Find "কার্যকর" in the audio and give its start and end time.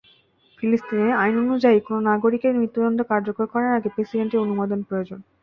3.11-3.45